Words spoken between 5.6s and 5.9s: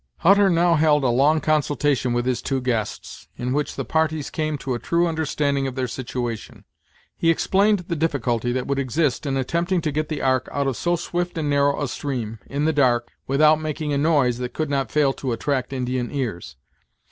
of their